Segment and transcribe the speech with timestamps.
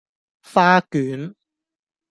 [0.41, 1.35] 花卷